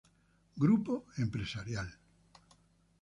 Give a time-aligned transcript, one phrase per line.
[0.63, 1.87] Grupo Empresarial.